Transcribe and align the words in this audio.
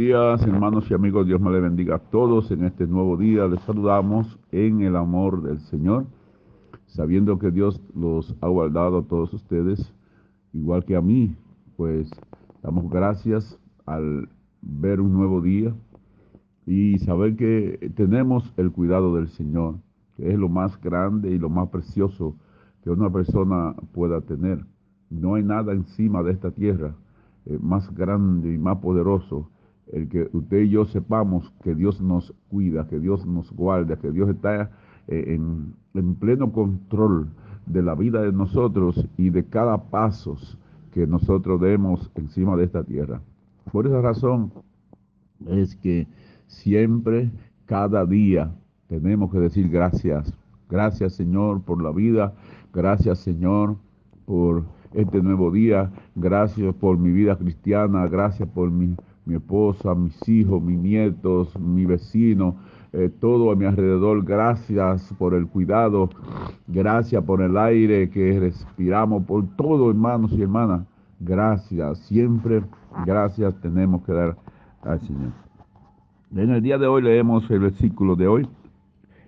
días, 0.00 0.40
hermanos 0.46 0.90
y 0.90 0.94
amigos. 0.94 1.26
Dios 1.26 1.42
me 1.42 1.50
le 1.50 1.60
bendiga 1.60 1.96
a 1.96 1.98
todos 1.98 2.50
en 2.50 2.64
este 2.64 2.86
nuevo 2.86 3.18
día. 3.18 3.46
Les 3.46 3.60
saludamos 3.64 4.38
en 4.50 4.80
el 4.80 4.96
amor 4.96 5.42
del 5.42 5.60
Señor, 5.60 6.06
sabiendo 6.86 7.38
que 7.38 7.50
Dios 7.50 7.82
los 7.94 8.34
ha 8.40 8.48
guardado 8.48 9.00
a 9.00 9.02
todos 9.02 9.34
ustedes, 9.34 9.92
igual 10.54 10.86
que 10.86 10.96
a 10.96 11.02
mí. 11.02 11.36
Pues 11.76 12.10
damos 12.62 12.88
gracias 12.88 13.60
al 13.84 14.30
ver 14.62 15.02
un 15.02 15.12
nuevo 15.12 15.42
día 15.42 15.74
y 16.64 16.98
saber 17.00 17.36
que 17.36 17.92
tenemos 17.94 18.50
el 18.56 18.72
cuidado 18.72 19.16
del 19.16 19.28
Señor, 19.28 19.74
que 20.16 20.32
es 20.32 20.38
lo 20.38 20.48
más 20.48 20.80
grande 20.80 21.30
y 21.30 21.38
lo 21.38 21.50
más 21.50 21.68
precioso 21.68 22.36
que 22.82 22.88
una 22.88 23.10
persona 23.10 23.74
pueda 23.92 24.22
tener. 24.22 24.64
No 25.10 25.34
hay 25.34 25.42
nada 25.42 25.74
encima 25.74 26.22
de 26.22 26.32
esta 26.32 26.52
tierra 26.52 26.94
eh, 27.44 27.58
más 27.60 27.94
grande 27.94 28.54
y 28.54 28.56
más 28.56 28.78
poderoso, 28.78 29.50
el 29.92 30.08
que 30.08 30.28
usted 30.32 30.62
y 30.62 30.70
yo 30.70 30.84
sepamos 30.84 31.52
que 31.62 31.74
Dios 31.74 32.00
nos 32.00 32.32
cuida, 32.48 32.86
que 32.86 32.98
Dios 32.98 33.26
nos 33.26 33.50
guarda, 33.52 33.96
que 33.96 34.10
Dios 34.10 34.30
está 34.30 34.70
eh, 35.08 35.24
en, 35.34 35.74
en, 35.94 36.14
pleno 36.14 36.52
control 36.52 37.28
de 37.66 37.82
la 37.82 37.94
vida 37.94 38.22
de 38.22 38.32
nosotros 38.32 39.06
y 39.16 39.30
de 39.30 39.44
cada 39.44 39.90
paso 39.90 40.36
que 40.92 41.06
nosotros 41.06 41.60
demos 41.60 42.10
encima 42.14 42.56
de 42.56 42.64
esta 42.64 42.84
tierra. 42.84 43.20
Por 43.72 43.86
esa 43.86 44.00
razón 44.00 44.52
es 45.46 45.76
que 45.76 46.06
siempre, 46.46 47.30
cada 47.66 48.04
día, 48.04 48.52
tenemos 48.88 49.30
que 49.30 49.38
decir 49.38 49.68
gracias. 49.68 50.32
Gracias 50.68 51.14
Señor 51.14 51.62
por 51.62 51.82
la 51.82 51.90
vida, 51.90 52.34
gracias 52.72 53.18
Señor 53.20 53.76
por 54.24 54.64
este 54.92 55.22
nuevo 55.22 55.50
día. 55.50 55.90
Gracias 56.14 56.74
por 56.74 56.98
mi 56.98 57.10
vida 57.10 57.36
cristiana, 57.36 58.06
gracias 58.08 58.48
por 58.48 58.70
mi, 58.70 58.96
mi 59.30 59.36
esposa, 59.36 59.94
mis 59.94 60.28
hijos, 60.28 60.60
mis 60.60 60.78
nietos, 60.78 61.58
mi 61.58 61.86
vecino, 61.86 62.56
eh, 62.92 63.08
todo 63.20 63.52
a 63.52 63.56
mi 63.56 63.64
alrededor. 63.64 64.24
Gracias 64.24 65.14
por 65.18 65.34
el 65.34 65.46
cuidado, 65.46 66.10
gracias 66.66 67.22
por 67.24 67.40
el 67.40 67.56
aire 67.56 68.10
que 68.10 68.40
respiramos, 68.40 69.24
por 69.24 69.46
todo, 69.56 69.90
hermanos 69.90 70.32
y 70.32 70.42
hermanas. 70.42 70.84
Gracias, 71.20 71.98
siempre 72.00 72.62
gracias 73.06 73.54
tenemos 73.60 74.02
que 74.04 74.12
dar 74.12 74.36
al 74.82 75.00
Señor. 75.00 75.32
En 76.34 76.50
el 76.50 76.62
día 76.62 76.78
de 76.78 76.86
hoy 76.86 77.02
leemos 77.02 77.48
el 77.50 77.60
versículo 77.60 78.16
de 78.16 78.26
hoy, 78.26 78.48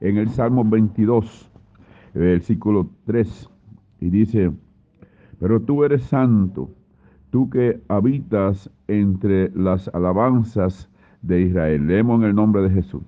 en 0.00 0.18
el 0.18 0.28
Salmo 0.30 0.64
22, 0.64 1.50
el 2.14 2.20
versículo 2.20 2.90
3, 3.06 3.50
y 4.00 4.10
dice, 4.10 4.52
pero 5.38 5.60
tú 5.60 5.84
eres 5.84 6.02
santo, 6.02 6.70
tú 7.30 7.50
que 7.50 7.80
habitas 7.88 8.70
entre 8.88 9.50
las 9.50 9.88
alabanzas 9.88 10.88
de 11.22 11.42
Israel. 11.42 11.86
Leemos 11.86 12.20
en 12.20 12.28
el 12.28 12.34
nombre 12.34 12.62
de 12.62 12.70
Jesús. 12.70 13.02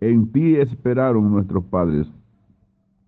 En 0.00 0.30
ti 0.32 0.56
esperaron 0.56 1.30
nuestros 1.30 1.64
padres. 1.64 2.10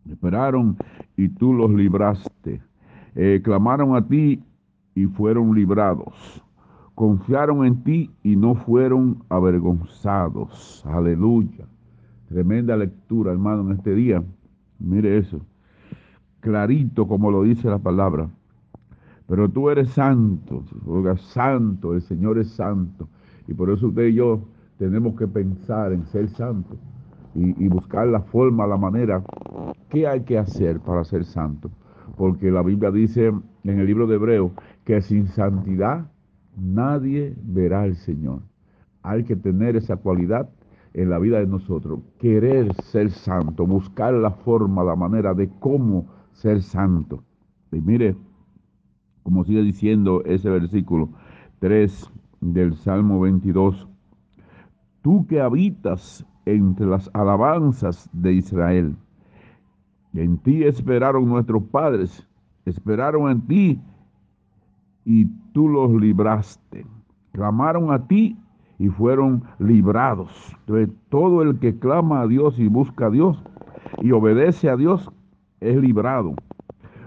Esperaron 0.08 0.77
y 1.17 1.28
tú 1.28 1.55
los 1.55 1.70
libraste. 1.70 2.61
Eh, 3.14 3.41
clamaron 3.42 3.97
a 3.97 4.06
ti 4.06 4.42
y 4.95 5.06
fueron 5.06 5.55
librados. 5.55 6.42
Confiaron 6.95 7.64
en 7.64 7.83
ti 7.83 8.11
y 8.23 8.36
no 8.36 8.55
fueron 8.55 9.23
avergonzados. 9.30 10.84
Aleluya. 10.86 11.67
Tremenda 12.28 12.77
lectura, 12.77 13.33
hermano, 13.33 13.62
en 13.62 13.77
este 13.77 13.95
día. 13.95 14.23
Mire 14.78 15.19
eso. 15.19 15.41
Clarito 16.41 17.06
como 17.06 17.30
lo 17.30 17.42
dice 17.42 17.69
la 17.69 17.78
palabra. 17.78 18.28
Pero 19.33 19.48
tú 19.48 19.70
eres 19.70 19.88
santo, 19.88 20.62
santo, 21.16 21.94
el 21.94 22.02
Señor 22.02 22.36
es 22.36 22.50
santo. 22.50 23.08
Y 23.48 23.55
por 23.55 23.70
eso 23.70 23.86
usted 23.86 24.08
y 24.08 24.16
yo 24.16 24.42
tenemos 24.77 25.16
que 25.16 25.27
pensar 25.27 25.94
en 25.94 26.05
ser 26.05 26.28
santo 26.28 26.77
y, 27.34 27.66
buscar 27.69 28.08
la 28.08 28.20
forma, 28.20 28.66
la 28.66 28.77
manera, 28.77 29.24
qué 29.89 30.06
hay 30.06 30.20
que 30.20 30.36
hacer 30.36 30.80
para 30.80 31.02
ser 31.05 31.24
santo. 31.24 31.70
Porque 32.18 32.51
la 32.51 32.61
Biblia 32.61 32.90
dice 32.90 33.29
en 33.29 33.79
el 33.80 33.86
libro 33.86 34.06
de 34.06 34.17
Hebreo 34.17 34.52
que 34.84 35.01
sin 35.01 35.27
santidad 35.29 36.11
nadie 36.55 37.35
verá 37.42 37.85
al 37.85 37.96
Señor. 37.96 38.40
Hay 39.02 39.24
que 39.24 39.36
tener 39.36 39.77
esa 39.77 39.96
cualidad 39.96 40.51
en 40.92 41.08
la 41.08 41.18
vida 41.18 41.39
de 41.39 41.46
nosotros, 41.46 42.01
querer 42.18 42.74
ser 42.83 43.11
santo, 43.11 43.67
buscar 43.67 44.12
la 44.12 44.33
forma, 44.33 44.85
la 44.85 44.95
manera 44.95 45.33
de 45.33 45.48
cómo 45.58 46.05
ser 46.33 46.61
santo. 46.61 47.24
Y 47.73 47.80
mire, 47.80 48.14
como 49.22 49.44
sigue 49.44 49.62
diciendo 49.62 50.22
ese 50.24 50.50
versículo 50.50 51.08
3 51.60 52.10
del 52.40 52.74
Salmo 52.74 53.20
22, 53.20 53.88
tú 55.02 55.27
que 55.27 55.40
habitas 55.40 56.27
entre 56.44 56.86
las 56.86 57.10
alabanzas 57.14 58.08
de 58.12 58.34
Israel, 58.34 58.96
en 60.14 60.38
ti 60.38 60.64
esperaron 60.64 61.28
nuestros 61.28 61.62
padres, 61.64 62.27
esperaron 62.64 63.30
en 63.30 63.40
ti 63.46 63.80
y 65.05 65.27
tú 65.52 65.68
los 65.68 65.90
libraste. 65.92 66.86
Clamaron 67.32 67.92
a 67.92 68.06
ti 68.06 68.36
y 68.78 68.88
fueron 68.88 69.42
librados. 69.58 70.30
Entonces, 70.61 70.94
todo 71.08 71.42
el 71.42 71.58
que 71.58 71.78
clama 71.78 72.22
a 72.22 72.27
Dios 72.27 72.58
y 72.58 72.68
busca 72.68 73.06
a 73.06 73.11
Dios 73.11 73.42
y 74.02 74.12
obedece 74.12 74.68
a 74.68 74.77
Dios 74.77 75.11
es 75.61 75.77
librado. 75.77 76.34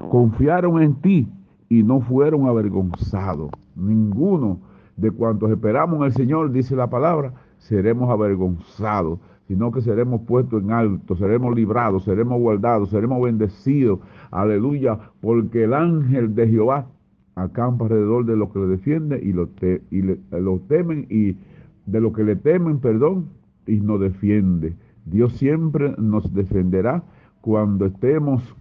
Confiaron 0.09 0.81
en 0.81 0.95
ti 0.95 1.27
y 1.69 1.83
no 1.83 2.01
fueron 2.01 2.47
avergonzados. 2.47 3.51
Ninguno 3.75 4.59
de 4.97 5.11
cuantos 5.11 5.51
esperamos 5.51 5.99
en 5.99 6.05
el 6.05 6.13
Señor, 6.13 6.51
dice 6.51 6.75
la 6.75 6.89
palabra, 6.89 7.33
seremos 7.57 8.09
avergonzados, 8.09 9.19
sino 9.47 9.71
que 9.71 9.81
seremos 9.81 10.21
puestos 10.21 10.63
en 10.63 10.71
alto, 10.71 11.15
seremos 11.15 11.55
librados, 11.55 12.03
seremos 12.03 12.39
guardados, 12.39 12.89
seremos 12.89 13.21
bendecidos. 13.21 13.99
Aleluya, 14.31 14.97
porque 15.21 15.63
el 15.63 15.73
ángel 15.73 16.33
de 16.35 16.47
Jehová 16.47 16.87
acampa 17.35 17.85
alrededor 17.85 18.25
de 18.25 18.37
los 18.37 18.51
que 18.51 18.59
le 18.59 18.67
defienden 18.67 19.19
y 19.21 19.33
lo, 19.33 19.49
y 19.91 20.01
lo 20.31 20.59
temen 20.67 21.05
y 21.09 21.37
de 21.85 22.01
los 22.01 22.13
que 22.13 22.23
le 22.23 22.35
temen, 22.35 22.79
perdón, 22.79 23.27
y 23.67 23.79
nos 23.79 23.99
defiende. 23.99 24.73
Dios 25.05 25.33
siempre 25.33 25.93
nos 25.97 26.33
defenderá 26.33 27.03
cuando 27.41 27.85
estemos 27.85 28.55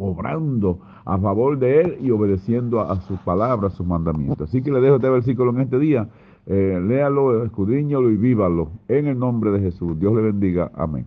obrando 0.00 0.80
a 1.04 1.18
favor 1.18 1.58
de 1.58 1.80
Él 1.82 1.98
y 2.00 2.10
obedeciendo 2.10 2.80
a, 2.80 3.00
sus 3.02 3.18
palabras, 3.20 3.74
a 3.74 3.76
sus 3.76 3.86
mandamientos. 3.86 4.48
Así 4.48 4.62
que 4.62 4.72
le 4.72 4.80
dejo 4.80 4.96
este 4.96 5.10
versículo 5.10 5.50
en 5.50 5.60
este 5.60 5.78
día. 5.78 6.08
Eh, 6.46 6.80
léalo, 6.82 7.44
escudriñalo 7.44 8.10
y 8.10 8.16
vívalo. 8.16 8.70
En 8.88 9.06
el 9.06 9.18
nombre 9.18 9.52
de 9.52 9.60
Jesús. 9.60 9.98
Dios 10.00 10.14
le 10.14 10.22
bendiga. 10.22 10.72
Amén. 10.74 11.06